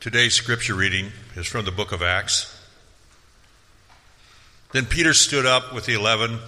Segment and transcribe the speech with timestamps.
[0.00, 2.58] Today's scripture reading is from the book of Acts.
[4.72, 6.38] Then Peter stood up with the eleven,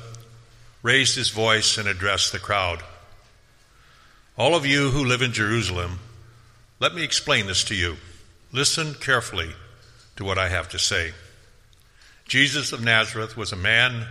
[0.82, 2.82] raised his voice, and addressed the crowd.
[4.38, 5.98] All of you who live in Jerusalem,
[6.80, 7.98] let me explain this to you.
[8.52, 9.50] Listen carefully
[10.16, 11.12] to what I have to say.
[12.26, 14.06] Jesus of Nazareth was a man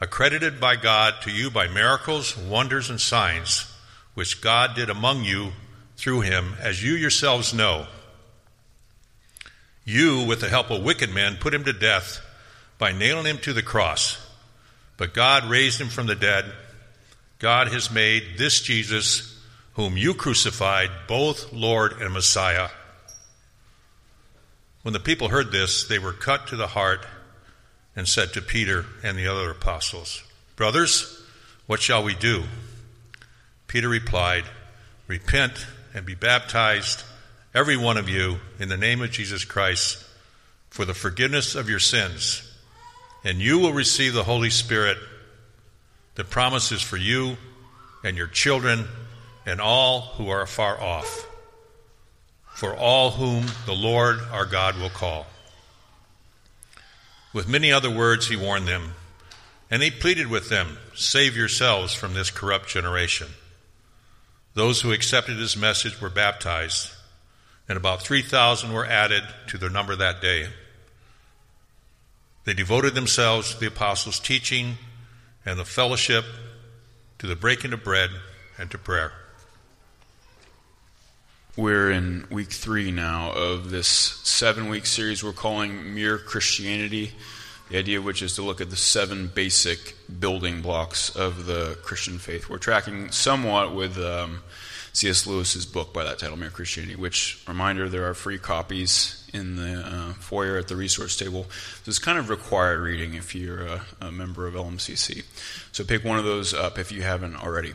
[0.00, 3.72] accredited by God to you by miracles, wonders, and signs,
[4.14, 5.52] which God did among you
[5.96, 7.86] through him, as you yourselves know.
[9.84, 12.20] You, with the help of wicked men, put him to death
[12.78, 14.18] by nailing him to the cross.
[14.96, 16.44] But God raised him from the dead.
[17.38, 19.40] God has made this Jesus,
[19.74, 22.68] whom you crucified, both Lord and Messiah.
[24.82, 27.06] When the people heard this, they were cut to the heart
[27.94, 30.22] and said to Peter and the other apostles,
[30.56, 31.22] Brothers,
[31.66, 32.44] what shall we do?
[33.66, 34.44] Peter replied,
[35.06, 37.02] Repent and be baptized
[37.54, 40.02] every one of you, in the name of Jesus Christ,
[40.70, 42.50] for the forgiveness of your sins,
[43.24, 44.96] and you will receive the Holy Spirit.
[46.14, 47.36] The promise is for you
[48.02, 48.86] and your children
[49.44, 51.26] and all who are far off,
[52.54, 55.26] for all whom the Lord our God will call.
[57.34, 58.94] With many other words, he warned them,
[59.70, 63.28] and he pleaded with them Save yourselves from this corrupt generation.
[64.54, 66.91] Those who accepted his message were baptized
[67.72, 70.46] and about 3,000 were added to their number that day.
[72.44, 74.76] They devoted themselves to the apostles' teaching
[75.46, 76.26] and the fellowship,
[77.18, 78.10] to the breaking of bread,
[78.58, 79.14] and to prayer.
[81.56, 87.12] We're in week three now of this seven week series we're calling Mere Christianity.
[87.70, 91.78] The idea of which is to look at the seven basic building blocks of the
[91.82, 92.50] Christian faith.
[92.50, 94.42] We're tracking somewhat with um,
[94.94, 95.26] C.S.
[95.26, 99.80] Lewis's book by that title, Mere Christianity, which, reminder, there are free copies in the
[99.80, 101.46] uh, foyer at the resource table.
[101.84, 105.24] This is kind of required reading if you're a, a, member of LMCC.
[105.72, 107.72] So pick one of those up if you haven't already.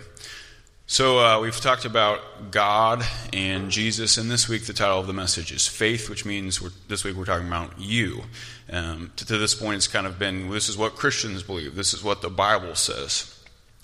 [0.85, 3.03] So uh, we've talked about God
[3.33, 7.03] and Jesus, and this week the title of the message is Faith, which means this
[7.03, 8.21] week we're talking about you.
[8.71, 11.93] Um, to, to this point, it's kind of been this is what Christians believe, this
[11.93, 13.33] is what the Bible says.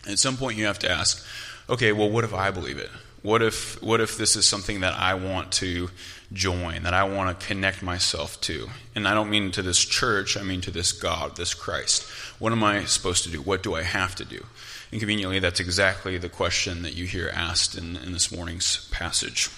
[0.07, 1.25] At some point, you have to ask,
[1.69, 2.89] okay, well, what if I believe it?
[3.23, 5.89] What if, what if this is something that I want to
[6.33, 8.67] join, that I want to connect myself to?
[8.95, 12.03] And I don't mean to this church, I mean to this God, this Christ.
[12.37, 13.41] What am I supposed to do?
[13.41, 14.45] What do I have to do?
[14.91, 19.49] And conveniently, that's exactly the question that you hear asked in, in this morning's passage.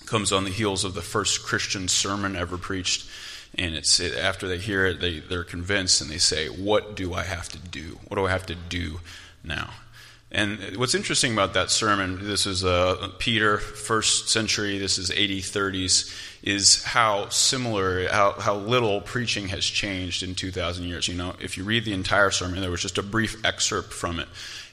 [0.00, 3.10] It comes on the heels of the first Christian sermon ever preached.
[3.56, 7.14] And it's it, after they hear it, they, they're convinced and they say, What do
[7.14, 7.98] I have to do?
[8.06, 9.00] What do I have to do
[9.42, 9.70] now?
[10.34, 15.16] And what's interesting about that sermon, this is uh, Peter, first century, this is AD
[15.18, 16.10] 30s,
[16.42, 21.06] is how similar, how, how little preaching has changed in 2,000 years.
[21.06, 24.18] You know, if you read the entire sermon, there was just a brief excerpt from
[24.18, 24.28] it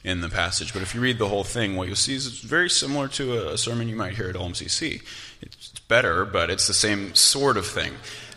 [0.05, 0.71] in the passage.
[0.71, 3.49] But if you read the whole thing, what you'll see is it's very similar to
[3.49, 5.01] a, sermon you might hear at LMCC.
[5.41, 7.91] It's better, but it's the same sort of thing.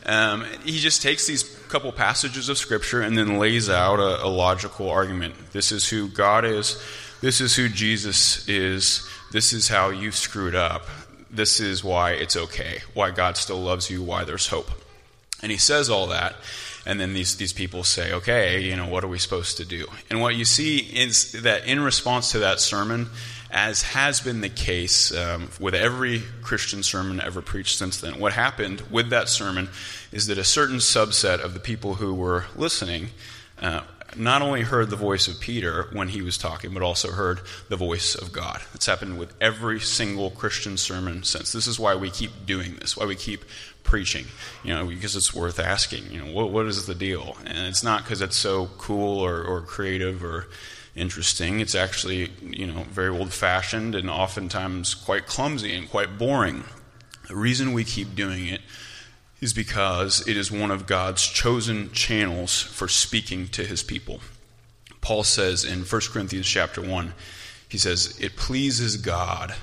[0.05, 4.27] Um, he just takes these couple passages of Scripture and then lays out a, a
[4.27, 5.37] logical argument.
[5.53, 6.83] This is who God is
[7.23, 9.09] this is who Jesus is.
[9.31, 10.87] This is how you screwed up.
[11.31, 14.71] This is why it's okay, why God still loves you, why there's hope.
[15.41, 16.35] And he says all that,
[16.85, 19.87] and then these, these people say, okay, you know, what are we supposed to do?
[20.11, 23.09] And what you see is that in response to that sermon,
[23.51, 28.33] as has been the case um, with every Christian sermon ever preached since then, what
[28.33, 29.69] happened with that sermon
[30.11, 33.09] is that a certain subset of the people who were listening
[33.61, 33.83] uh,
[34.17, 37.77] not only heard the voice of Peter when he was talking, but also heard the
[37.77, 38.61] voice of God.
[38.75, 41.53] It's happened with every single Christian sermon since.
[41.53, 43.45] This is why we keep doing this, why we keep
[43.85, 44.27] preaching,
[44.63, 47.37] you know, because it's worth asking, you know, what, what is the deal?
[47.45, 50.49] And it's not because it's so cool or, or creative or
[50.95, 51.61] interesting.
[51.61, 56.65] It's actually, you know, very old fashioned and oftentimes quite clumsy and quite boring.
[57.29, 58.61] The reason we keep doing it
[59.43, 64.21] is because it is one of God's chosen channels for speaking to his people.
[65.01, 67.13] Paul says in 1 Corinthians chapter 1,
[67.69, 69.55] he says, It pleases God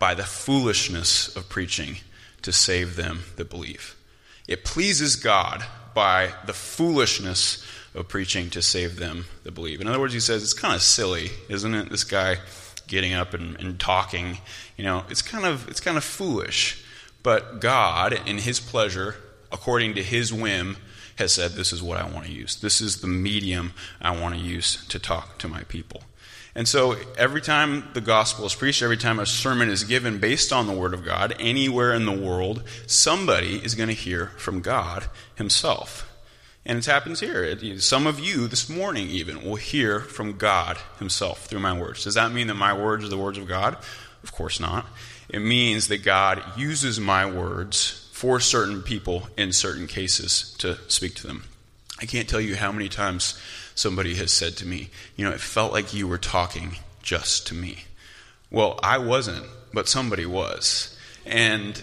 [0.00, 1.98] by the foolishness of preaching
[2.42, 3.94] to save them that believe.
[4.48, 5.64] It pleases God
[5.94, 7.64] by the foolishness
[7.94, 9.80] of preaching to save them that believe.
[9.80, 11.90] In other words, he says, It's kind of silly, isn't it?
[11.90, 12.38] This guy
[12.88, 14.38] getting up and, and talking.
[14.76, 16.84] You know, it's kind of it's kind of foolish.
[17.22, 19.16] But God, in His pleasure,
[19.52, 20.76] according to His whim,
[21.16, 22.56] has said, This is what I want to use.
[22.56, 26.02] This is the medium I want to use to talk to my people.
[26.54, 30.52] And so every time the gospel is preached, every time a sermon is given based
[30.52, 34.60] on the Word of God, anywhere in the world, somebody is going to hear from
[34.60, 35.06] God
[35.36, 36.06] Himself.
[36.66, 37.56] And it happens here.
[37.78, 42.04] Some of you this morning, even, will hear from God Himself through my words.
[42.04, 43.76] Does that mean that my words are the words of God?
[44.22, 44.86] Of course not.
[45.28, 51.14] It means that God uses my words for certain people in certain cases to speak
[51.16, 51.44] to them.
[52.00, 53.40] I can't tell you how many times
[53.74, 57.54] somebody has said to me, You know, it felt like you were talking just to
[57.54, 57.84] me.
[58.50, 60.96] Well, I wasn't, but somebody was.
[61.24, 61.80] And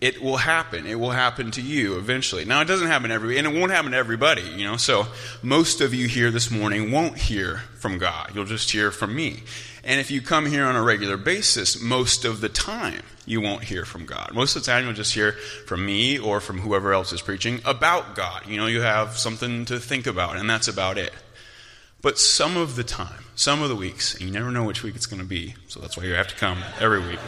[0.00, 0.86] it will happen.
[0.86, 2.44] It will happen to you eventually.
[2.44, 4.76] Now, it doesn't happen every, and it won't happen to everybody, you know.
[4.76, 5.06] So,
[5.42, 8.32] most of you here this morning won't hear from God.
[8.34, 9.44] You'll just hear from me.
[9.84, 13.64] And if you come here on a regular basis, most of the time you won't
[13.64, 14.32] hear from God.
[14.32, 15.32] Most of the time you'll just hear
[15.66, 18.46] from me or from whoever else is preaching about God.
[18.46, 21.12] You know, you have something to think about, and that's about it.
[22.00, 24.96] But some of the time, some of the weeks, and you never know which week
[24.96, 27.20] it's going to be, so that's why you have to come every week.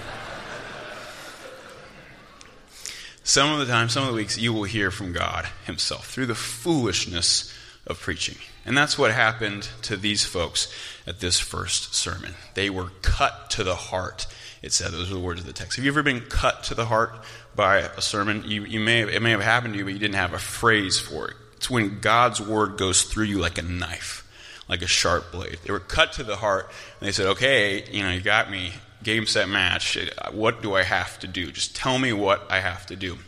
[3.22, 6.26] Some of the time, some of the weeks, you will hear from God Himself through
[6.26, 7.52] the foolishness
[7.86, 8.36] of preaching.
[8.66, 10.72] And that's what happened to these folks
[11.06, 12.34] at this first sermon.
[12.54, 14.26] They were cut to the heart.
[14.62, 15.76] It said, those are the words of the text.
[15.76, 17.12] Have you ever been cut to the heart
[17.54, 18.44] by a sermon?
[18.46, 20.38] You, you may have, it may have happened to you, but you didn't have a
[20.38, 21.36] phrase for it.
[21.56, 24.26] It's when God's word goes through you like a knife,
[24.68, 25.58] like a sharp blade.
[25.64, 26.70] They were cut to the heart,
[27.00, 28.72] and they said, okay, you know, you got me
[29.02, 29.98] game, set, match.
[30.32, 31.52] What do I have to do?
[31.52, 33.18] Just tell me what I have to do.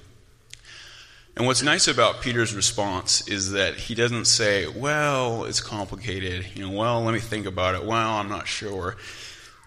[1.37, 6.47] And what's nice about Peter's response is that he doesn't say, well, it's complicated.
[6.55, 7.85] You know, well, let me think about it.
[7.85, 8.97] Well, I'm not sure.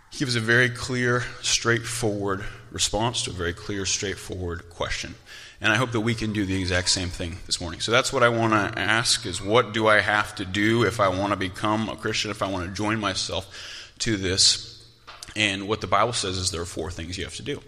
[0.10, 5.14] He gives a very clear, straightforward response to a very clear, straightforward question.
[5.62, 7.82] And I hope that we can do the exact same thing this morning.
[7.82, 11.00] So that's what I want to ask is what do I have to do if
[11.00, 14.70] I want to become a Christian, if I want to join myself to this
[15.36, 17.62] and what the Bible says is there are four things you have to do.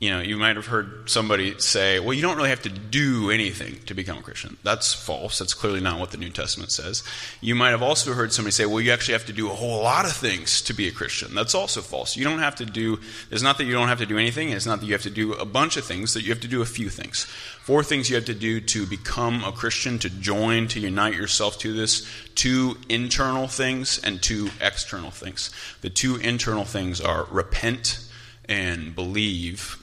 [0.00, 3.30] You know, you might have heard somebody say, well, you don't really have to do
[3.30, 4.56] anything to become a Christian.
[4.64, 5.38] That's false.
[5.38, 7.04] That's clearly not what the New Testament says.
[7.42, 9.82] You might have also heard somebody say, well, you actually have to do a whole
[9.82, 11.34] lot of things to be a Christian.
[11.34, 12.16] That's also false.
[12.16, 12.98] You don't have to do,
[13.30, 15.10] it's not that you don't have to do anything, it's not that you have to
[15.10, 17.24] do a bunch of things, that you have to do a few things.
[17.60, 21.58] Four things you have to do to become a Christian, to join, to unite yourself
[21.58, 22.08] to this.
[22.34, 25.50] Two internal things and two external things.
[25.82, 28.02] The two internal things are repent
[28.48, 29.76] and believe.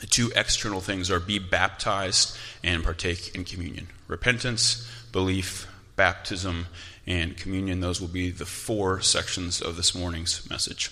[0.00, 3.88] The two external things are be baptized and partake in communion.
[4.06, 5.66] Repentance, belief,
[5.96, 6.66] baptism,
[7.06, 7.80] and communion.
[7.80, 10.90] Those will be the four sections of this morning's message.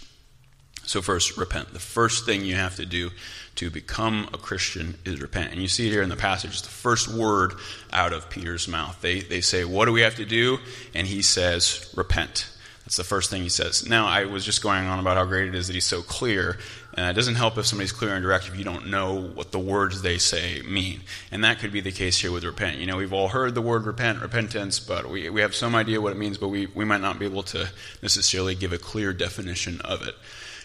[0.84, 1.72] So, first, repent.
[1.72, 3.10] The first thing you have to do
[3.56, 5.52] to become a Christian is repent.
[5.52, 7.54] And you see here in the passage, the first word
[7.92, 9.00] out of Peter's mouth.
[9.00, 10.58] They, they say, What do we have to do?
[10.94, 12.48] And he says, Repent.
[12.84, 13.88] That's the first thing he says.
[13.88, 16.56] Now, I was just going on about how great it is that he's so clear.
[16.98, 19.58] Uh, it doesn't help if somebody's clear and direct if you don't know what the
[19.58, 21.02] words they say mean.
[21.30, 22.78] And that could be the case here with repent.
[22.78, 26.00] You know, we've all heard the word repent, repentance, but we, we have some idea
[26.00, 27.68] what it means, but we, we might not be able to
[28.00, 30.14] necessarily give a clear definition of it.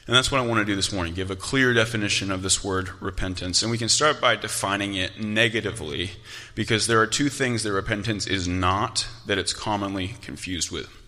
[0.08, 2.64] And that's what I want to do this morning give a clear definition of this
[2.64, 3.62] word repentance.
[3.62, 6.12] And we can start by defining it negatively
[6.56, 11.01] because there are two things that repentance is not that it's commonly confused with.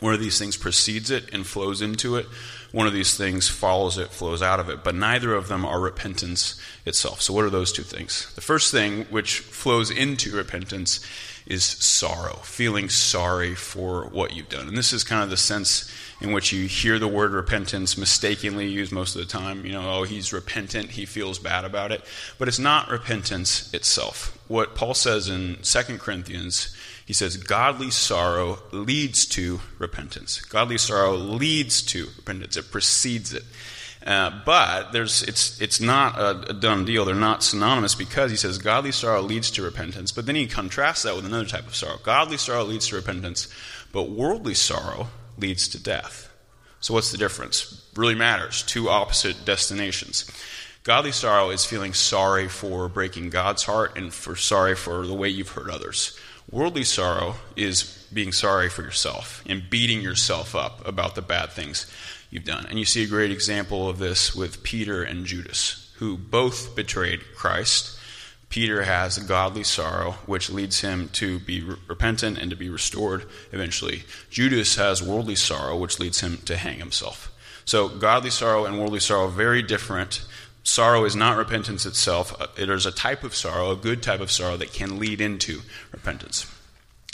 [0.00, 2.26] One of these things precedes it and flows into it.
[2.70, 4.84] One of these things follows it, flows out of it.
[4.84, 7.22] But neither of them are repentance itself.
[7.22, 8.32] So, what are those two things?
[8.34, 11.00] The first thing, which flows into repentance,
[11.46, 14.68] is sorrow, feeling sorry for what you've done.
[14.68, 18.68] And this is kind of the sense in which you hear the word repentance mistakenly
[18.68, 19.64] used most of the time.
[19.64, 22.02] You know, oh, he's repentant, he feels bad about it.
[22.36, 24.38] But it's not repentance itself.
[24.46, 26.76] What Paul says in 2 Corinthians,
[27.08, 30.42] he says, godly sorrow leads to repentance.
[30.42, 33.44] Godly sorrow leads to repentance, it precedes it.
[34.06, 37.06] Uh, but there's, it's, it's not a, a, done deal.
[37.06, 40.12] They're not synonymous because he says godly sorrow leads to repentance.
[40.12, 41.96] But then he contrasts that with another type of sorrow.
[42.02, 43.48] Godly sorrow leads to repentance,
[43.90, 46.30] but worldly sorrow leads to death.
[46.80, 47.88] So, what's the difference?
[47.96, 48.62] Really matters.
[48.62, 50.30] Two opposite destinations.
[50.82, 55.28] Godly sorrow is feeling sorry for breaking God's heart and for sorry for the way
[55.28, 56.18] you've hurt others.
[56.50, 61.92] Worldly sorrow is being sorry for yourself and beating yourself up about the bad things
[62.30, 62.66] you've done.
[62.66, 67.20] And you see a great example of this with Peter and Judas, who both betrayed
[67.34, 67.98] Christ
[68.48, 72.70] Peter has a godly sorrow, which leads him to be re- repentant and to be
[72.70, 74.04] restored eventually.
[74.30, 77.30] Judas has worldly sorrow, which leads him to hang himself.
[77.66, 80.24] So, godly sorrow and worldly sorrow, very different.
[80.68, 82.38] Sorrow is not repentance itself.
[82.58, 85.62] It is a type of sorrow, a good type of sorrow that can lead into
[85.92, 86.44] repentance.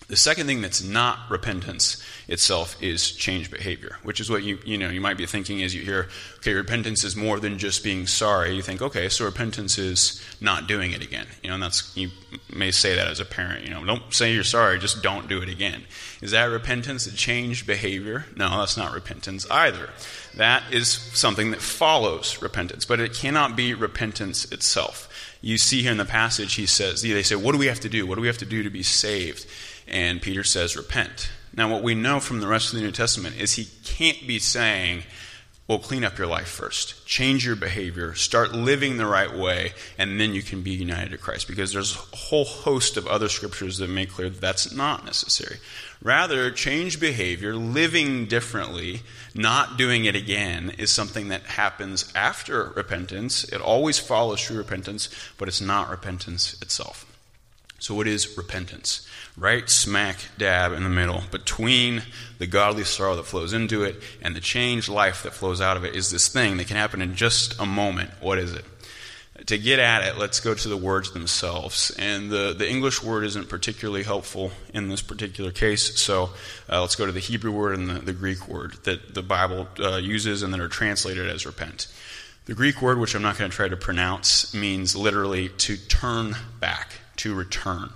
[0.06, 4.76] The second thing that's not repentance itself is change behavior, which is what you you
[4.76, 6.08] know you might be thinking as you hear,
[6.38, 8.54] okay, repentance is more than just being sorry.
[8.54, 11.26] You think, okay, so repentance is not doing it again.
[11.42, 12.10] You know, and that's you
[12.54, 13.64] may say that as a parent.
[13.64, 15.84] You know, don't say you're sorry, just don't do it again.
[16.20, 17.06] Is that repentance?
[17.06, 18.26] A change behavior?
[18.36, 19.90] No, that's not repentance either.
[20.36, 25.08] That is something that follows repentance, but it cannot be repentance itself.
[25.40, 27.88] You see here in the passage, he says, they say, what do we have to
[27.88, 28.06] do?
[28.06, 29.46] What do we have to do to be saved?
[29.86, 31.30] And Peter says, Repent.
[31.56, 34.38] Now, what we know from the rest of the New Testament is he can't be
[34.38, 35.04] saying,
[35.66, 37.06] well, clean up your life first.
[37.06, 38.14] Change your behavior.
[38.14, 41.48] Start living the right way, and then you can be united to Christ.
[41.48, 45.56] Because there's a whole host of other scriptures that make clear that that's not necessary.
[46.02, 49.00] Rather, change behavior, living differently,
[49.34, 53.44] not doing it again, is something that happens after repentance.
[53.44, 57.06] It always follows true repentance, but it's not repentance itself.
[57.84, 59.06] So, what is repentance?
[59.36, 62.00] Right smack dab in the middle between
[62.38, 65.84] the godly sorrow that flows into it and the changed life that flows out of
[65.84, 68.08] it is this thing that can happen in just a moment.
[68.22, 68.64] What is it?
[69.48, 71.94] To get at it, let's go to the words themselves.
[71.98, 76.30] And the, the English word isn't particularly helpful in this particular case, so
[76.70, 79.68] uh, let's go to the Hebrew word and the, the Greek word that the Bible
[79.78, 81.88] uh, uses and that are translated as repent.
[82.46, 86.34] The Greek word, which I'm not going to try to pronounce, means literally to turn
[86.60, 87.90] back to return.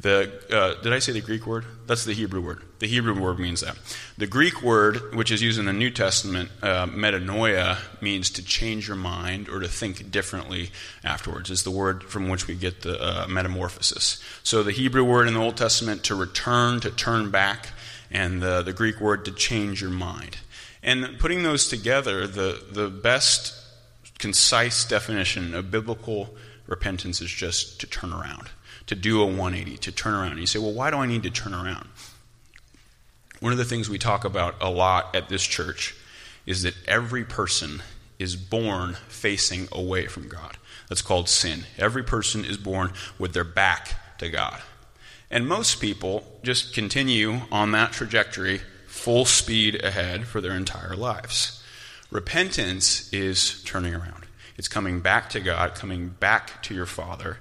[0.00, 1.64] The, uh, did I say the Greek word?
[1.86, 2.62] That's the Hebrew word.
[2.78, 3.76] The Hebrew word means that.
[4.16, 8.86] The Greek word, which is used in the New Testament, uh, metanoia, means to change
[8.86, 10.70] your mind or to think differently
[11.02, 14.22] afterwards, is the word from which we get the uh, metamorphosis.
[14.44, 17.70] So the Hebrew word in the Old Testament, to return, to turn back,
[18.08, 20.36] and the, the Greek word, to change your mind.
[20.80, 23.52] And putting those together, the, the best
[24.20, 26.36] concise definition of biblical
[26.68, 28.50] repentance is just to turn around
[28.88, 30.32] to do a 180, to turn around.
[30.32, 31.88] And you say, well, why do I need to turn around?
[33.40, 35.94] One of the things we talk about a lot at this church
[36.44, 37.82] is that every person
[38.18, 40.56] is born facing away from God.
[40.88, 41.64] That's called sin.
[41.78, 44.60] Every person is born with their back to God.
[45.30, 51.62] And most people just continue on that trajectory full speed ahead for their entire lives.
[52.10, 54.24] Repentance is turning around.
[54.56, 57.38] It's coming back to God, coming back to your Father,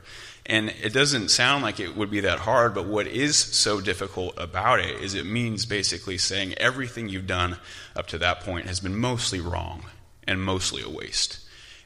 [0.49, 4.33] and it doesn't sound like it would be that hard, but what is so difficult
[4.37, 7.57] about it is it means basically saying everything you've done
[7.97, 9.83] up to that point has been mostly wrong
[10.25, 11.39] and mostly a waste.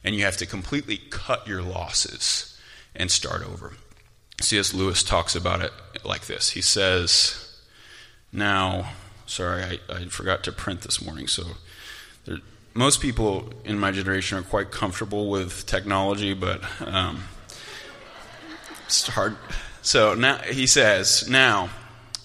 [0.04, 2.56] And you have to completely cut your losses
[2.94, 3.72] and start over.
[4.40, 4.72] C.S.
[4.72, 5.72] Lewis talks about it
[6.04, 6.50] like this.
[6.50, 7.60] He says,
[8.32, 8.90] Now,
[9.26, 11.42] sorry, I, I forgot to print this morning, so
[12.26, 12.38] there,
[12.74, 16.62] most people in my generation are quite comfortable with technology, but.
[16.80, 17.24] Um,
[19.00, 19.36] it's hard.
[19.82, 21.70] So now he says, now,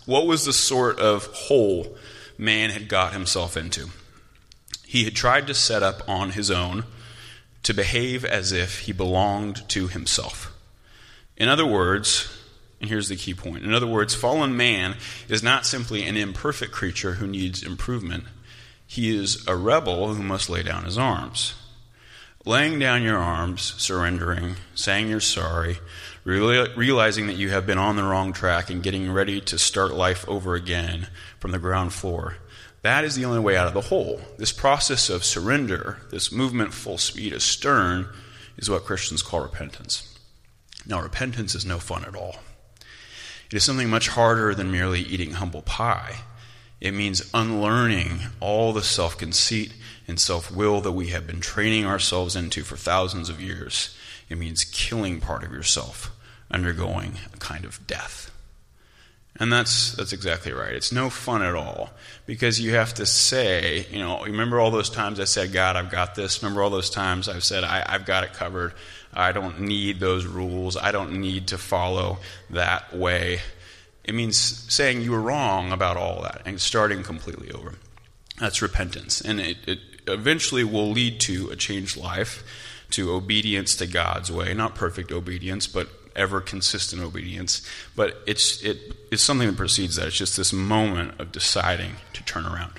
[0.05, 1.97] what was the sort of hole
[2.37, 3.89] man had got himself into?
[4.85, 6.85] He had tried to set up on his own
[7.63, 10.53] to behave as if he belonged to himself.
[11.35, 12.33] In other words,
[12.79, 14.95] and here's the key point in other words, fallen man
[15.27, 18.25] is not simply an imperfect creature who needs improvement,
[18.85, 21.55] he is a rebel who must lay down his arms.
[22.45, 25.79] Laying down your arms, surrendering, saying you're sorry,
[26.27, 30.27] realizing that you have been on the wrong track and getting ready to start life
[30.27, 31.07] over again
[31.39, 32.35] from the ground floor.
[32.81, 34.19] That is the only way out of the hole.
[34.37, 38.09] This process of surrender, this movement full speed astern,
[38.57, 40.19] is what Christians call repentance.
[40.85, 42.35] Now, repentance is no fun at all.
[43.49, 46.23] It is something much harder than merely eating humble pie.
[46.81, 49.73] It means unlearning all the self conceit
[50.09, 53.97] and self will that we have been training ourselves into for thousands of years.
[54.27, 56.11] It means killing part of yourself
[56.51, 58.31] undergoing a kind of death.
[59.39, 60.73] And that's, that's exactly right.
[60.73, 61.91] It's no fun at all
[62.25, 65.91] because you have to say, you know, remember all those times I said, God, I've
[65.91, 66.41] got this?
[66.41, 68.73] Remember all those times I've said, I, I've got it covered.
[69.13, 70.75] I don't need those rules.
[70.75, 72.17] I don't need to follow
[72.49, 73.41] that way.
[74.03, 77.75] It means saying you were wrong about all that and starting completely over.
[78.39, 79.21] That's repentance.
[79.21, 82.43] And it, it eventually will lead to a changed life,
[82.91, 84.53] to obedience to God's way.
[84.53, 87.65] Not perfect obedience, but ever consistent obedience.
[87.95, 88.77] But it's, it,
[89.11, 90.07] it's something that precedes that.
[90.07, 92.73] It's just this moment of deciding to turn around.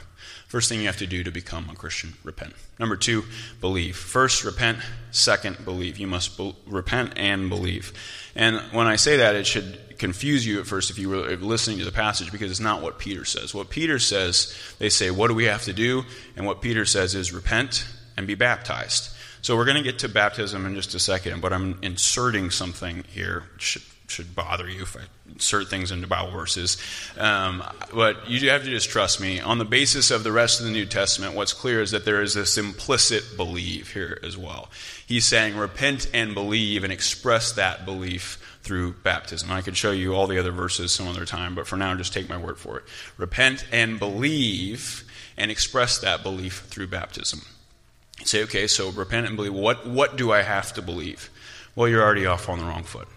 [0.48, 2.54] First thing you have to do to become a Christian, repent.
[2.78, 3.24] Number two,
[3.60, 3.96] believe.
[3.96, 4.78] First, repent.
[5.10, 5.98] Second, believe.
[5.98, 7.92] You must be- repent and believe.
[8.34, 11.78] And when I say that, it should confuse you at first if you were listening
[11.80, 13.54] to the passage because it's not what Peter says.
[13.54, 16.04] What Peter says, they say, What do we have to do?
[16.34, 19.10] And what Peter says is repent and be baptized.
[19.48, 23.04] So we're going to get to baptism in just a second, but I'm inserting something
[23.08, 25.00] here, which should bother you if I
[25.32, 26.76] insert things into Bible verses.
[27.16, 27.64] Um,
[27.94, 29.40] but you have to just trust me.
[29.40, 32.20] On the basis of the rest of the New Testament, what's clear is that there
[32.20, 34.68] is this implicit belief here as well.
[35.06, 39.50] He's saying, repent and believe and express that belief through baptism.
[39.50, 42.12] I could show you all the other verses some other time, but for now, just
[42.12, 42.84] take my word for it.
[43.16, 45.04] Repent and believe
[45.38, 47.40] and express that belief through baptism.
[48.24, 49.54] Say, okay, so repent and believe.
[49.54, 51.30] What, what do I have to believe?
[51.74, 53.08] Well, you're already off on the wrong foot.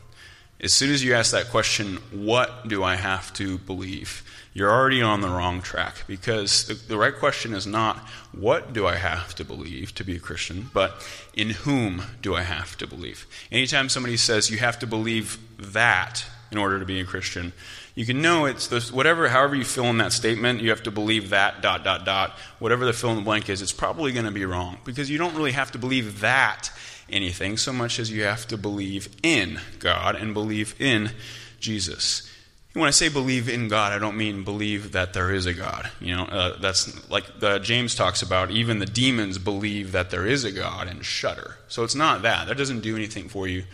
[0.60, 4.24] As soon as you ask that question, what do I have to believe?
[4.54, 7.98] You're already on the wrong track because the, the, right question is not
[8.32, 12.44] what do I have to believe to be a Christian, but in whom do I
[12.44, 13.26] have to believe?
[13.52, 17.54] Anytime somebody says you have to believe that in order to be a Christian,
[17.94, 20.92] you can know it's this, whatever, however you fill in that statement, you have to
[20.92, 22.38] believe that, dot, dot, dot.
[22.60, 25.18] Whatever the fill in the blank is, it's probably going to be wrong because you
[25.18, 26.70] don't really have to believe that
[27.10, 31.12] anything so much as you have to believe in God and believe in
[31.60, 32.28] Jesus.
[32.74, 35.92] When I say believe in God, I don't mean believe that there is a God.
[36.00, 38.50] You know, uh, that's like uh, James talks about.
[38.50, 41.58] Even the demons believe that there is a God and shudder.
[41.68, 42.48] So it's not that.
[42.48, 43.66] That doesn't do anything for you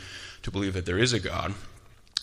[0.42, 1.54] to believe that there is a God.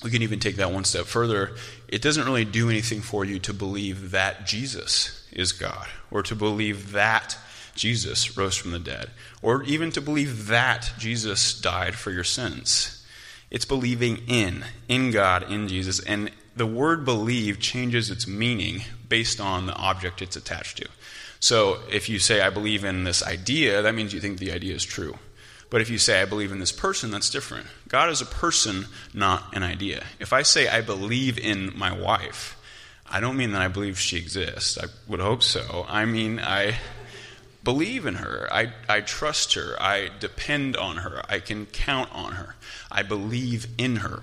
[0.02, 1.56] We can even take that one step further.
[1.88, 6.34] It doesn't really do anything for you to believe that Jesus is God or to
[6.34, 7.36] believe that
[7.74, 9.10] Jesus rose from the dead,
[9.42, 13.04] or even to believe that Jesus died for your sins.
[13.50, 16.00] It's believing in, in God, in Jesus.
[16.00, 20.88] And the word believe changes its meaning based on the object it's attached to.
[21.40, 24.74] So if you say, I believe in this idea, that means you think the idea
[24.74, 25.18] is true.
[25.68, 27.66] But if you say, I believe in this person, that's different.
[27.94, 30.02] God is a person, not an idea.
[30.18, 32.60] If I say, I believe in my wife,
[33.08, 34.76] I don't mean that I believe she exists.
[34.76, 35.86] I would hope so.
[35.88, 36.74] I mean, I
[37.62, 38.48] believe in her.
[38.50, 39.80] I, I trust her.
[39.80, 41.22] I depend on her.
[41.28, 42.56] I can count on her.
[42.90, 44.22] I believe in her.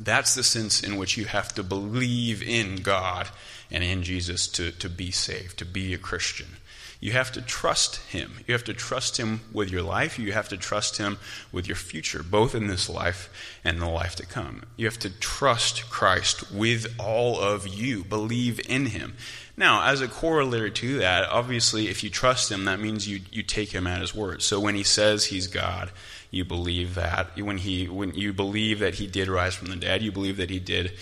[0.00, 3.28] That's the sense in which you have to believe in God
[3.70, 6.56] and in Jesus to, to be saved, to be a Christian.
[7.00, 8.40] You have to trust Him.
[8.46, 10.18] You have to trust Him with your life.
[10.18, 11.18] You have to trust Him
[11.52, 13.30] with your future, both in this life
[13.62, 14.64] and the life to come.
[14.76, 18.02] You have to trust Christ with all of you.
[18.02, 19.14] Believe in Him.
[19.56, 23.44] Now, as a corollary to that, obviously, if you trust Him, that means you, you
[23.44, 24.42] take Him at His word.
[24.42, 25.92] So when He says He's God,
[26.32, 27.38] you believe that.
[27.38, 30.50] When, he, when you believe that He did rise from the dead, you believe that
[30.50, 30.92] He did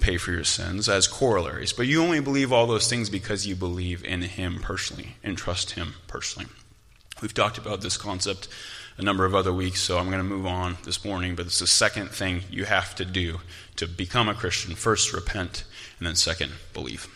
[0.00, 1.72] pay for your sins as corollaries.
[1.72, 5.72] But you only believe all those things because you believe in Him personally and trust
[5.72, 6.48] Him personally.
[7.22, 8.48] We've talked about this concept
[8.96, 11.34] a number of other weeks, so I'm going to move on this morning.
[11.34, 13.40] But it's the second thing you have to do
[13.76, 14.74] to become a Christian.
[14.74, 15.64] First, repent,
[15.98, 17.08] and then second, believe.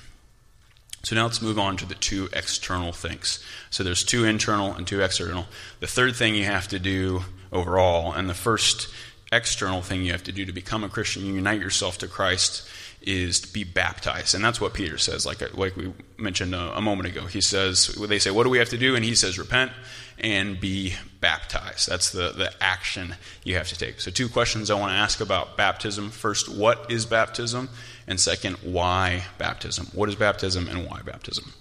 [1.04, 3.42] So now let's move on to the two external things.
[3.70, 5.46] So there's two internal and two external.
[5.80, 8.88] The third thing you have to do overall, and the first
[9.32, 12.68] external thing you have to do to become a Christian, you unite yourself to Christ,
[13.02, 14.34] is to be baptized.
[14.34, 17.26] And that's what Peter says, like, uh, like we mentioned a, a moment ago.
[17.26, 18.96] He says, they say, What do we have to do?
[18.96, 19.72] And he says, Repent
[20.18, 21.88] and be baptized.
[21.88, 23.14] That's the, the action
[23.44, 24.00] you have to take.
[24.00, 26.10] So, two questions I want to ask about baptism.
[26.10, 27.68] First, what is baptism?
[28.06, 29.88] And second, why baptism?
[29.92, 31.52] What is baptism and why baptism?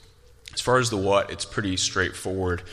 [0.54, 2.64] As far as the what, it's pretty straightforward.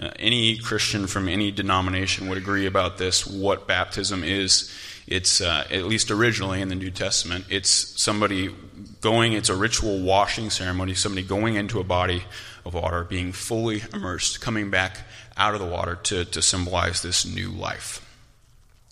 [0.00, 4.72] Uh, any Christian from any denomination would agree about this what baptism is.
[5.06, 8.54] It's, uh, at least originally in the New Testament, it's somebody
[9.00, 12.24] going, it's a ritual washing ceremony, somebody going into a body
[12.64, 14.98] of water, being fully immersed, coming back
[15.36, 18.03] out of the water to, to symbolize this new life.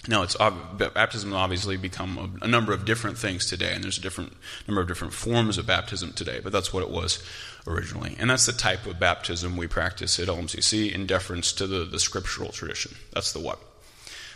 [0.09, 4.33] Now, it's baptism obviously become a, number of different things today, and there's a different
[4.67, 7.23] number of different forms of baptism today, but that's what it was
[7.69, 8.17] originally.
[8.19, 12.01] And that's the type of baptism we practice at LMCC in deference to the, the
[12.01, 12.97] scriptural tradition.
[13.13, 13.61] That's the what.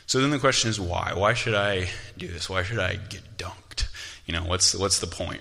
[0.06, 1.12] So then the question is why?
[1.16, 2.48] Why should I do this?
[2.48, 3.88] Why should I get dunked?
[4.24, 5.40] You know, what's the, what's the point?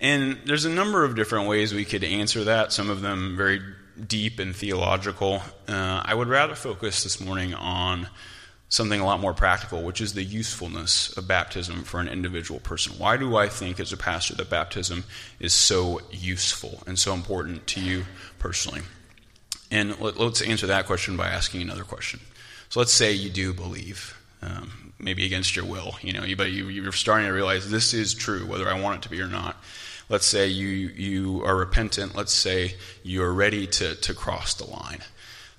[0.00, 3.60] And there's a number of different ways we could answer that, some of them very
[4.08, 5.42] deep and theological.
[5.68, 8.08] Uh, I would rather focus this morning on
[8.74, 12.92] something a lot more practical, which is the usefulness of baptism for an individual person.
[12.98, 15.04] Why do I think, as a pastor, that baptism
[15.38, 18.04] is so useful and so important to you
[18.40, 18.80] personally?
[19.70, 22.18] And let, us answer that question by asking another question.
[22.68, 26.66] So let's say you do believe, um, maybe against your will, you know, but you,
[26.66, 29.56] you're starting to realize this is true, whether I want it to be or not.
[30.08, 32.16] Let's say you, you are repentant.
[32.16, 34.98] Let's say you're ready to, to cross the line.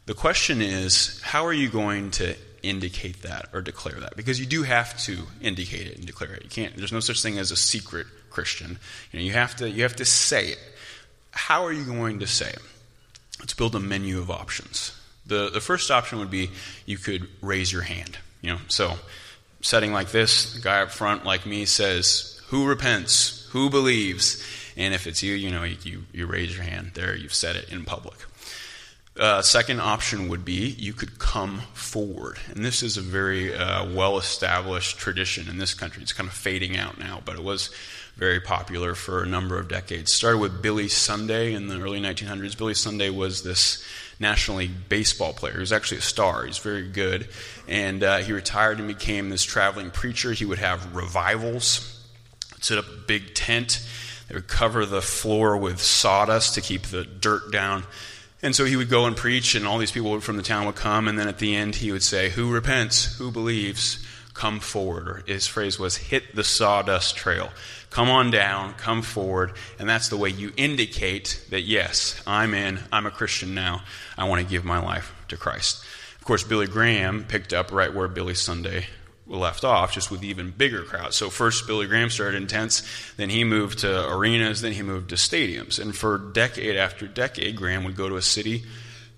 [0.06, 2.36] The question is, how are you going to
[2.69, 6.43] indicate that or declare that because you do have to indicate it and declare it.
[6.43, 6.75] You can't.
[6.75, 8.80] There's no such thing as a secret Christian.
[9.12, 9.69] You know, you have to.
[9.69, 10.60] You have to say it.
[11.32, 12.62] How are you going to say it?
[13.39, 14.99] Let's build a menu of options.
[15.25, 16.51] The the first option would be
[16.86, 18.17] you could raise your hand.
[18.41, 18.95] You know, so
[19.65, 23.47] setting like this, the guy up front, like me, says, Who repents?
[23.51, 24.43] Who believes?
[24.78, 26.91] And if it's you, you know, you, you raise your hand.
[26.93, 28.17] There, you've said it in public.
[29.17, 32.38] Uh, second option would be you could come forward.
[32.54, 36.04] And this is a very uh, well established tradition in this country.
[36.04, 37.69] It's kind of fading out now, but it was
[38.17, 40.12] very popular for a number of decades.
[40.12, 42.58] Started with Billy Sunday in the early 1900s.
[42.58, 43.86] Billy Sunday was this
[44.19, 45.54] National League baseball player.
[45.54, 46.45] He was actually a star.
[46.45, 47.30] He's very good.
[47.69, 50.34] And uh, he retired and became this traveling preacher.
[50.34, 52.06] He would have revivals,
[52.60, 53.86] set up a big tent.
[54.28, 57.84] They would cover the floor with sawdust to keep the dirt down
[58.41, 60.76] and so he would go and preach, and all these people from the town would
[60.76, 63.17] come, and then at the end he would say, Who repents?
[63.17, 64.06] Who believes?
[64.34, 65.08] Come forward.
[65.08, 67.50] Or his phrase was, Hit the sawdust trail.
[67.89, 69.54] Come on down, come forward.
[69.80, 73.84] And that's the way you indicate that, yes, I'm in, I'm a Christian now,
[74.17, 75.86] I want to give my life to Christ.
[76.19, 78.88] Of course, Billy Graham picked up right where Billy Sunday
[79.28, 81.16] left off, just with even bigger crowds.
[81.16, 82.84] So first Billy Graham started in tents,
[83.18, 85.80] then he moved to arenas, then he moved to stadiums.
[85.80, 88.64] And for decade after decade, Graham would go to a city,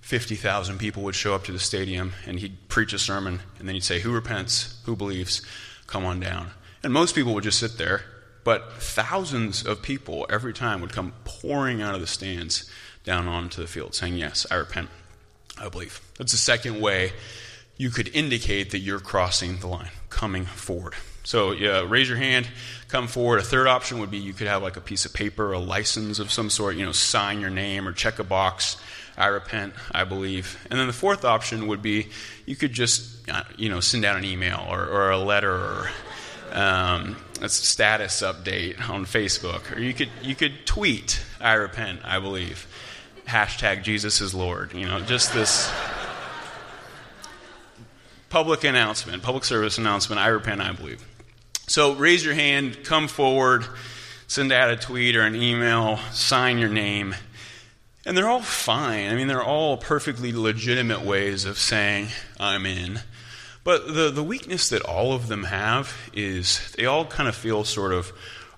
[0.01, 3.75] 50,000 people would show up to the stadium, and he'd preach a sermon, and then
[3.75, 4.81] he'd say, Who repents?
[4.85, 5.41] Who believes?
[5.87, 6.51] Come on down.
[6.83, 8.03] And most people would just sit there,
[8.43, 12.69] but thousands of people every time would come pouring out of the stands
[13.03, 14.89] down onto the field saying, Yes, I repent.
[15.59, 15.99] I believe.
[16.17, 17.11] That's the second way
[17.77, 20.95] you could indicate that you're crossing the line, coming forward.
[21.23, 22.47] So, yeah, raise your hand,
[22.87, 23.39] come forward.
[23.39, 26.19] A third option would be you could have like a piece of paper, a license
[26.19, 28.77] of some sort, you know, sign your name or check a box.
[29.17, 30.57] I repent, I believe.
[30.69, 32.07] And then the fourth option would be
[32.45, 35.89] you could just, uh, you know, send out an email or, or a letter or
[36.53, 39.75] um, a status update on Facebook.
[39.75, 42.67] Or you could, you could tweet, I repent, I believe.
[43.25, 44.73] Hashtag Jesus is Lord.
[44.73, 45.69] You know, just this
[48.29, 50.19] public announcement, public service announcement.
[50.19, 51.05] I repent, I believe.
[51.67, 53.65] So raise your hand, come forward,
[54.27, 57.15] send out a tweet or an email, sign your name.
[58.05, 59.09] And they're all fine.
[59.09, 62.07] I mean, they're all perfectly legitimate ways of saying,
[62.39, 63.01] I'm in.
[63.65, 67.65] But the, the weakness that all of them have is they all kind of feel
[67.65, 68.13] sort of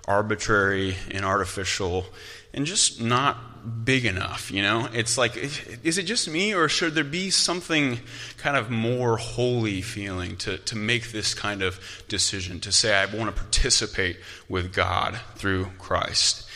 [0.06, 2.06] arbitrary and artificial
[2.54, 3.36] and just not
[3.84, 4.88] big enough, you know?
[4.92, 8.00] It's like, is it just me, or should there be something
[8.36, 13.06] kind of more holy feeling to, to make this kind of decision, to say, I
[13.06, 14.18] want to participate
[14.48, 16.46] with God through Christ?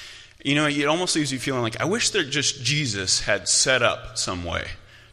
[0.42, 3.82] You know, it almost leaves you feeling like, I wish that just Jesus had set
[3.82, 4.66] up some way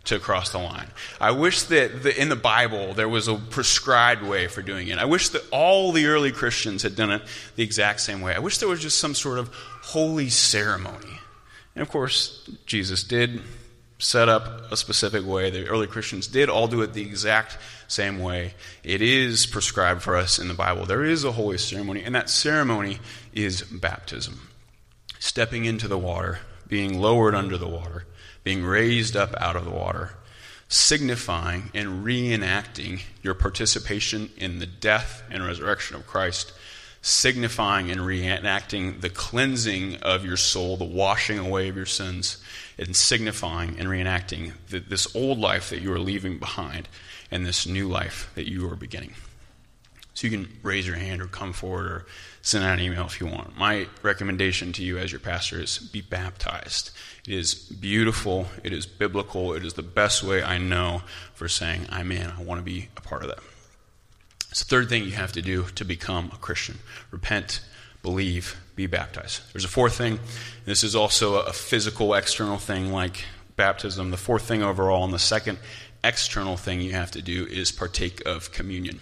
[0.04, 0.88] to cross the line.
[1.20, 4.98] I wish that the, in the Bible there was a prescribed way for doing it.
[4.98, 7.22] I wish that all the early Christians had done it
[7.56, 8.34] the exact same way.
[8.34, 9.50] I wish there was just some sort of
[9.84, 11.21] holy ceremony
[11.76, 13.42] and of course, Jesus did
[13.98, 15.50] set up a specific way.
[15.50, 17.58] The early Christians did all do it the exact
[17.88, 18.56] same way.
[18.84, 20.86] It is prescribed for us in the Bible.
[20.86, 23.00] There is a holy ceremony, and that ceremony
[23.34, 24.50] is baptism.
[25.20, 28.06] Stepping into the water, being lowered under the water,
[28.44, 30.16] being raised up out of the water,
[30.68, 36.54] signifying and reenacting your participation in the death and resurrection of Christ
[37.02, 42.38] signifying and reenacting the cleansing of your soul, the washing away of your sins,
[42.78, 46.88] and signifying and reenacting the, this old life that you are leaving behind
[47.32, 49.14] and this new life that you are beginning.
[50.14, 52.06] So you can raise your hand or come forward or
[52.42, 53.58] send out an email if you want.
[53.58, 56.92] My recommendation to you as your pastor is be baptized.
[57.28, 61.02] It is beautiful, it is biblical, it is the best way I know
[61.34, 63.40] for saying, I'm in, I want to be a part of that.
[64.52, 67.62] It's the third thing you have to do to become a Christian repent,
[68.04, 69.42] believe, be baptized.
[69.54, 70.20] There's a fourth thing.
[70.66, 73.24] This is also a physical, external thing like
[73.56, 74.12] baptism.
[74.12, 75.58] The fourth thing overall, and the second
[76.04, 79.00] external thing you have to do is partake of communion.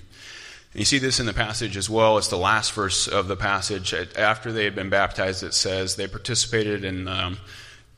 [0.73, 2.19] And you see this in the passage as well.
[2.19, 3.91] It's the last verse of the passage.
[4.15, 7.39] After they had been baptized, it says they participated in um,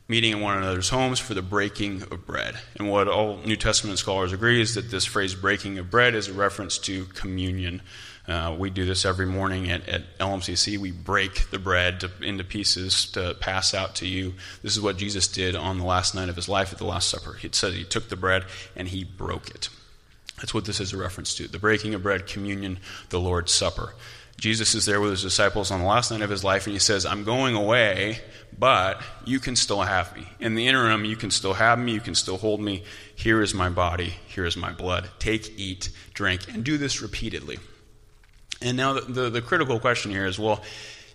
[0.08, 2.56] meeting in one another's homes for the breaking of bread.
[2.78, 6.28] And what all New Testament scholars agree is that this phrase breaking of bread is
[6.28, 7.82] a reference to communion.
[8.26, 10.78] Uh, we do this every morning at, at LMCC.
[10.78, 14.34] We break the bread to, into pieces to pass out to you.
[14.62, 17.08] This is what Jesus did on the last night of his life at the Last
[17.08, 17.34] Supper.
[17.34, 18.44] He said he took the bread
[18.76, 19.68] and he broke it.
[20.36, 22.78] That's what this is a reference to the breaking of bread, communion,
[23.10, 23.94] the Lord's Supper.
[24.42, 26.80] Jesus is there with his disciples on the last night of his life, and he
[26.80, 28.18] says, I'm going away,
[28.58, 30.26] but you can still have me.
[30.40, 32.82] In the interim, you can still have me, you can still hold me.
[33.14, 35.08] Here is my body, here is my blood.
[35.20, 37.60] Take, eat, drink, and do this repeatedly.
[38.60, 40.60] And now, the, the, the critical question here is well,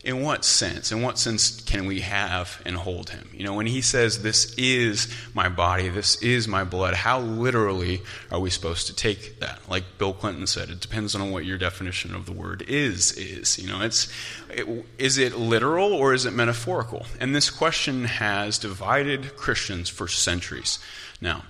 [0.07, 0.93] in what sense?
[0.93, 3.29] In what sense can we have and hold him?
[3.33, 8.01] You know, when he says, This is my body, this is my blood, how literally
[8.31, 9.59] are we supposed to take that?
[9.67, 13.59] Like Bill Clinton said, it depends on what your definition of the word is, is.
[13.59, 14.07] You know, it's,
[14.49, 17.05] it, is it literal or is it metaphorical?
[17.19, 20.79] And this question has divided Christians for centuries.
[21.19, 21.43] Now,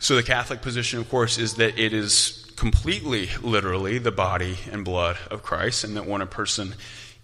[0.00, 4.84] so the Catholic position, of course, is that it is completely, literally, the body and
[4.84, 6.74] blood of Christ, and that when a person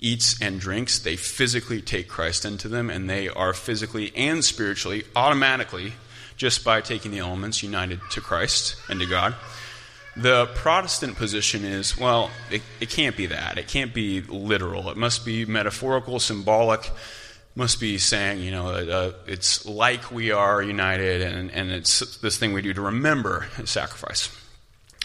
[0.01, 5.05] eats and drinks, they physically take Christ into them, and they are physically and spiritually,
[5.17, 5.95] automatically,
[6.37, 9.35] just by taking the elements, united to Christ and to God.
[10.17, 13.59] The Protestant position is well, it, it can't be that.
[13.59, 14.91] It can't be literal.
[14.91, 16.91] It must be metaphorical, symbolic.
[17.55, 22.37] Must be saying, you know, uh, it's like we are united, and, and it's this
[22.37, 24.29] thing we do to remember sacrifice.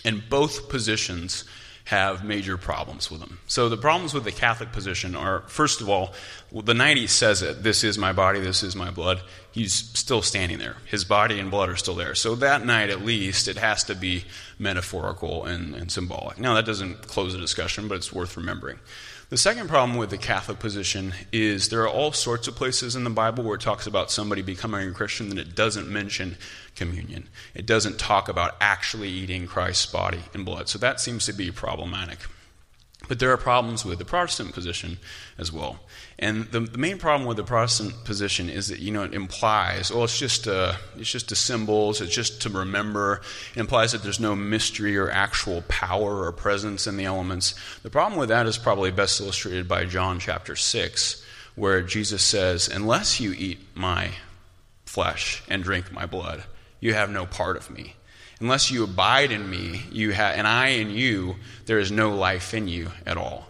[0.06, 1.45] And both positions
[1.86, 3.39] have major problems with them.
[3.46, 6.13] So the problems with the Catholic position are, first of all,
[6.52, 10.22] the night he says it, this is my body, this is my blood, he's still
[10.22, 10.78] standing there.
[10.86, 12.15] His body and blood are still there.
[12.15, 14.24] So that night, at least, it has to be
[14.58, 16.39] metaphorical and, and symbolic.
[16.39, 18.80] Now, that doesn't close the discussion, but it's worth remembering.
[19.34, 23.04] The second problem with the Catholic position is there are all sorts of places in
[23.04, 26.38] the Bible where it talks about somebody becoming a Christian that it doesn't mention
[26.76, 27.28] communion.
[27.56, 30.69] It doesn't talk about actually eating Christ's body and blood.
[30.69, 32.19] So that seems to be problematic.
[33.13, 34.97] But there are problems with the Protestant position
[35.38, 35.80] as well.
[36.17, 39.91] And the, the, main problem with the Protestant position is that, you know, it implies,
[39.91, 43.21] well, it's just, a, it's just a symbols, it's just to remember.
[43.54, 47.54] It implies that there's no mystery or actual power or presence in the elements.
[47.84, 51.23] The problem with that is probably best illustrated by John chapter 6,
[51.54, 54.13] where Jesus says, Unless you eat my
[54.86, 56.45] flesh and drink my blood,
[56.80, 57.93] you have no part of me.
[58.43, 62.53] Unless you abide in me, you ha- and I in you, there is no life
[62.53, 63.47] in you at all.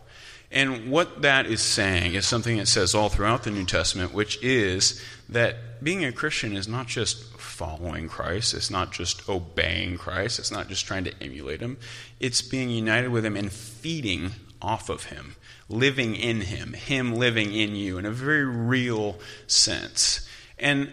[0.52, 4.38] And what that is saying is something that says all throughout the New Testament, which
[4.44, 10.38] is that being a Christian is not just following Christ, it's not just obeying Christ,
[10.38, 11.78] it's not just trying to emulate him,
[12.20, 14.30] it's being united with him and feeding
[14.62, 15.38] off of him,
[15.70, 20.30] living in him, him living in you in a very real sense.
[20.60, 20.92] And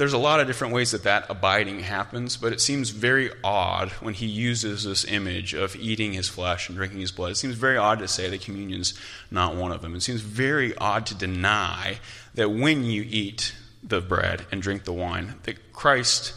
[0.00, 3.90] there's a lot of different ways that that abiding happens, but it seems very odd
[4.00, 7.32] when he uses this image of eating his flesh and drinking his blood.
[7.32, 8.94] It seems very odd to say that communion's
[9.30, 9.94] not one of them.
[9.94, 11.98] It seems very odd to deny
[12.32, 16.32] that when you eat the bread and drink the wine, that Christ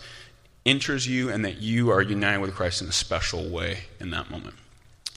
[0.65, 4.29] enters you and that you are united with Christ in a special way in that
[4.29, 4.55] moment.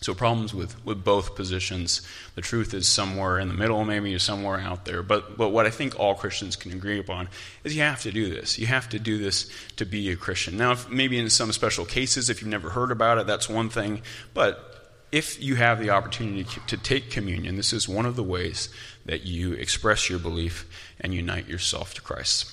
[0.06, 2.00] So, problems with, with both positions.
[2.36, 5.02] The truth is somewhere in the middle, maybe somewhere out there.
[5.02, 7.28] But, but what I think all Christians can agree upon
[7.64, 8.56] is you have to do this.
[8.56, 10.56] You have to do this to be a Christian.
[10.56, 13.68] Now, if, maybe in some special cases, if you've never heard about it, that's one
[13.68, 14.00] thing.
[14.32, 18.68] But if you have the opportunity to take communion, this is one of the ways
[19.06, 20.68] that you express your belief
[21.00, 22.48] and unite yourself to Christ.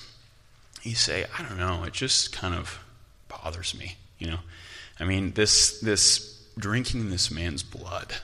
[0.82, 2.80] You say, I don't know, it just kind of
[3.28, 4.40] bothers me, you know.
[4.98, 8.14] I mean, this this drinking this man's blood.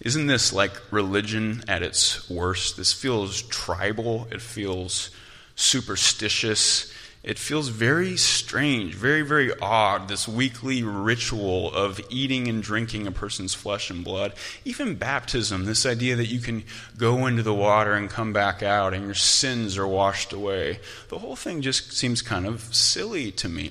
[0.00, 2.76] Isn't this like religion at its worst?
[2.76, 5.10] This feels tribal, it feels
[5.54, 6.92] superstitious.
[7.22, 13.12] It feels very strange, very, very odd, this weekly ritual of eating and drinking a
[13.12, 14.32] person's flesh and blood.
[14.64, 16.64] Even baptism, this idea that you can
[16.96, 20.80] go into the water and come back out and your sins are washed away.
[21.10, 23.70] The whole thing just seems kind of silly to me.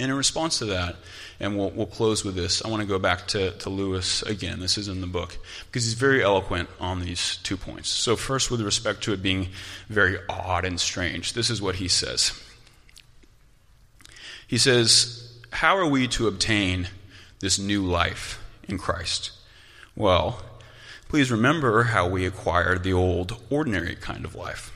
[0.00, 0.96] And in response to that,
[1.42, 2.64] and we'll, we'll close with this.
[2.64, 4.60] I want to go back to, to Lewis again.
[4.60, 7.88] This is in the book because he's very eloquent on these two points.
[7.88, 9.48] So, first, with respect to it being
[9.88, 12.40] very odd and strange, this is what he says.
[14.46, 16.88] He says, How are we to obtain
[17.40, 19.32] this new life in Christ?
[19.96, 20.40] Well,
[21.08, 24.72] please remember how we acquired the old, ordinary kind of life.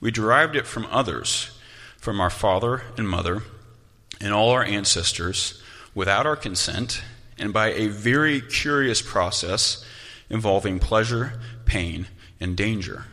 [0.00, 1.50] We derived it from others,
[1.98, 3.42] from our father and mother,
[4.18, 5.62] and all our ancestors
[6.00, 7.02] without our consent
[7.38, 9.84] and by a very curious process
[10.30, 12.06] involving pleasure, pain,
[12.40, 13.04] and danger.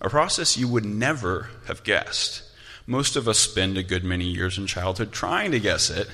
[0.00, 2.42] A process you would never have guessed.
[2.86, 6.08] Most of us spend a good many years in childhood trying to guess it,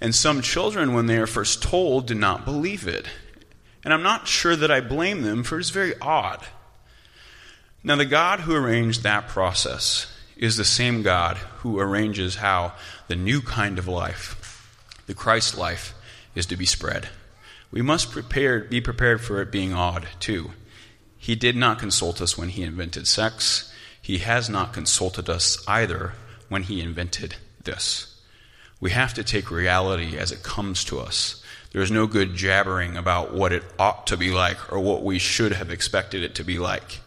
[0.00, 3.06] and some children, when they are first told, do not believe it.
[3.84, 6.44] And I'm not sure that I blame them, for it's very odd.
[7.84, 12.72] Now, the God who arranged that process is the same God who arranges how
[13.06, 14.41] the new kind of life
[15.12, 15.92] the Christ life
[16.34, 17.10] is to be spread.
[17.70, 20.52] We must prepare, be prepared for it being odd, too.
[21.18, 23.70] He did not consult us when he invented sex.
[24.00, 26.14] He has not consulted us either
[26.48, 28.22] when he invented this.
[28.80, 31.44] We have to take reality as it comes to us.
[31.72, 35.18] There is no good jabbering about what it ought to be like or what we
[35.18, 37.01] should have expected it to be like.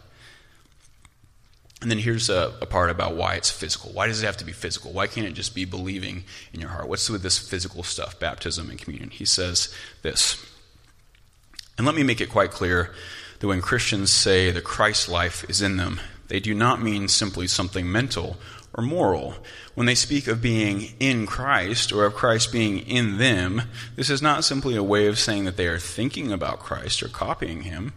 [1.82, 3.92] And then here's a, a, part about why it's physical.
[3.92, 4.92] Why does it have to be physical?
[4.92, 6.88] Why can't it just be believing in your heart?
[6.88, 9.10] What's with this physical stuff, baptism and communion?
[9.10, 10.42] He says this.
[11.76, 12.94] And let me make it quite clear
[13.40, 17.46] that when Christians say the Christ life is in them, they do not mean simply
[17.46, 18.38] something mental
[18.72, 19.34] or moral.
[19.74, 23.62] When they speak of being in Christ or of Christ being in them,
[23.96, 27.08] this is not simply a way of saying that they are thinking about Christ or
[27.08, 27.92] copying him.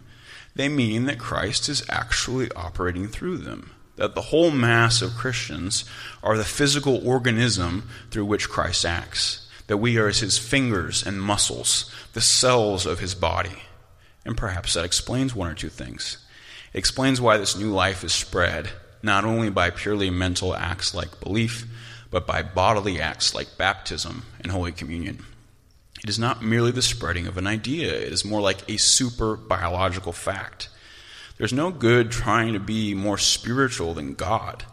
[0.60, 3.70] They mean that Christ is actually operating through them.
[3.96, 5.86] That the whole mass of Christians
[6.22, 9.48] are the physical organism through which Christ acts.
[9.68, 13.62] That we are his fingers and muscles, the cells of his body.
[14.26, 16.18] And perhaps that explains one or two things.
[16.74, 18.68] It explains why this new life is spread
[19.02, 21.64] not only by purely mental acts like belief,
[22.10, 25.24] but by bodily acts like baptism and Holy Communion.
[26.02, 29.36] It is not merely the spreading of an idea, it is more like a super
[29.36, 30.68] biological fact.
[31.36, 34.64] There's no good trying to be more spiritual than God.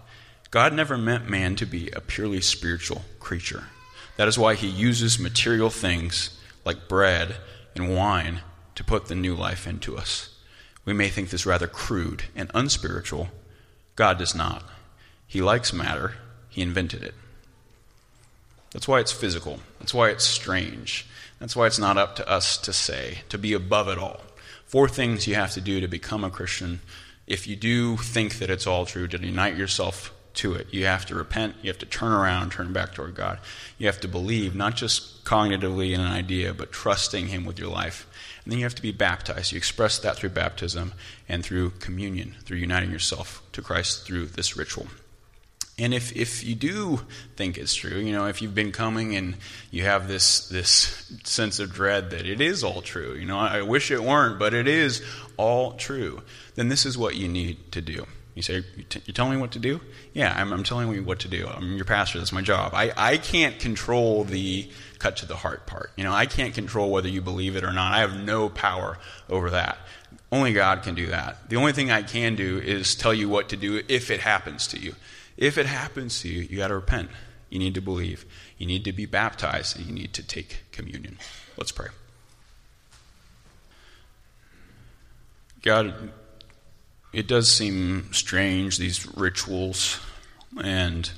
[0.52, 3.66] God never meant man to be a purely spiritual creature.
[4.16, 7.36] That is why he uses material things like bread
[7.76, 8.42] and wine
[8.76, 10.30] to put the new life into us.
[10.86, 13.30] We may think this rather crude and unspiritual,
[13.96, 14.63] God does not.
[15.28, 16.16] He likes matter,
[16.50, 17.13] He invented it.
[18.72, 19.60] That's why it's physical.
[19.80, 21.06] That's why it's strange.
[21.39, 24.21] That's why it's not up to us to say, to be above it all.
[24.65, 26.82] Four things you have to do to become a Christian.
[27.26, 31.06] If you do think that it's all true, to unite yourself to it, you have
[31.08, 33.39] to repent, you have to turn around, turn back toward God.
[33.78, 37.69] You have to believe, not just cognitively in an idea, but trusting Him with your
[37.69, 38.08] life.
[38.43, 39.52] And then you have to be baptized.
[39.52, 40.93] You express that through baptism
[41.30, 44.88] and through communion, through uniting yourself to Christ through this ritual.
[45.80, 47.02] And if, if you do
[47.36, 49.36] think it's true, you know, if you've been coming and
[49.70, 53.62] you have this, this sense of dread that it is all true, you know, I
[53.62, 55.04] wish it weren't, but it is
[55.38, 56.24] all true,
[56.56, 58.08] then this is what you need to do.
[58.34, 59.82] You say, You're telling me what to do?
[60.13, 61.48] Yeah, I'm, I'm telling you what to do.
[61.48, 62.20] I'm your pastor.
[62.20, 62.74] That's my job.
[62.76, 65.92] I, I can't control the cut to the heart part.
[65.96, 67.94] You know, I can't control whether you believe it or not.
[67.94, 69.80] I have no power over that.
[70.32, 71.50] Only God can do that.
[71.50, 74.68] The only thing I can do is tell you what to do if it happens
[74.68, 74.94] to you.
[75.38, 77.10] If it happens to you, you got to repent.
[77.50, 78.26] You need to believe.
[78.58, 81.17] You need to be baptized, you need to take communion.
[81.58, 81.88] Let's pray.
[85.62, 86.12] God,
[87.13, 90.00] it does seem strange, these rituals,
[90.63, 91.10] and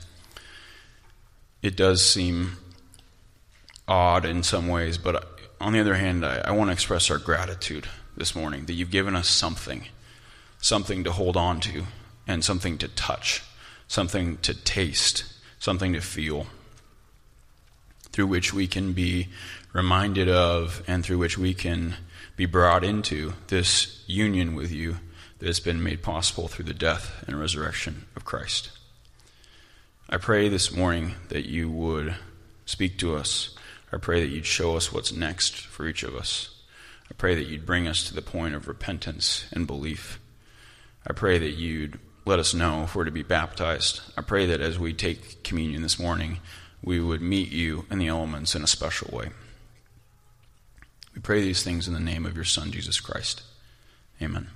[1.61, 2.57] it does seem
[3.87, 7.17] odd in some ways, but on the other hand, I, I want to express our
[7.17, 9.87] gratitude this morning that you've given us something,
[10.59, 11.85] something to hold on to,
[12.27, 13.43] and something to touch,
[13.89, 15.25] something to taste,
[15.59, 16.47] something to feel,
[18.11, 19.27] through which we can be
[19.73, 21.95] reminded of and through which we can
[22.37, 24.97] be brought into this union with you
[25.39, 28.69] that has been made possible through the death and resurrection of Christ.
[30.09, 32.15] I pray this morning that you would
[32.65, 33.55] speak to us.
[33.91, 36.49] I pray that you'd show us what's next for each of us.
[37.09, 40.19] I pray that you'd bring us to the point of repentance and belief.
[41.07, 44.01] I pray that you'd let us know if we're to be baptized.
[44.15, 46.37] I pray that as we take communion this morning,
[46.83, 49.29] we would meet you in the elements in a special way.
[51.15, 53.41] We pray these things in the name of your Son, Jesus Christ.
[54.21, 54.47] Amen.